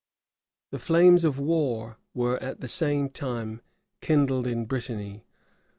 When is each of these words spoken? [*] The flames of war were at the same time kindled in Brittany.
[*] 0.37 0.71
The 0.71 0.79
flames 0.79 1.23
of 1.23 1.37
war 1.37 1.97
were 2.15 2.41
at 2.41 2.59
the 2.59 2.67
same 2.67 3.07
time 3.07 3.61
kindled 3.99 4.47
in 4.47 4.65
Brittany. 4.65 5.25